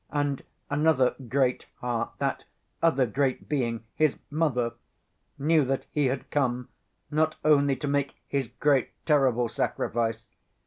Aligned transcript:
and 0.09 0.43
another 0.71 1.13
great 1.29 1.67
heart, 1.75 2.11
that 2.17 2.43
other 2.81 3.05
great 3.05 3.47
being, 3.47 3.83
His 3.93 4.17
Mother, 4.31 4.73
knew 5.37 5.63
that 5.63 5.85
He 5.91 6.07
had 6.07 6.31
come 6.31 6.69
not 7.11 7.35
only 7.45 7.75
to 7.75 7.87
make 7.87 8.15
His 8.27 8.47
great 8.47 8.89
terrible 9.05 9.47
sacrifice. 9.47 10.31